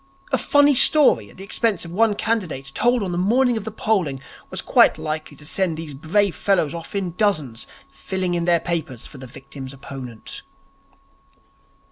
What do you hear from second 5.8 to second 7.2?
brave fellows off in